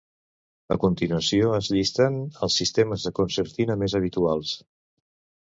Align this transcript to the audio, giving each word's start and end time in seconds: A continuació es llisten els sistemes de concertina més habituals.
A 0.75 0.77
continuació 0.83 1.51
es 1.57 1.69
llisten 1.75 2.17
els 2.47 2.57
sistemes 2.63 3.07
de 3.09 3.13
concertina 3.21 3.79
més 3.85 3.97
habituals. 4.01 4.57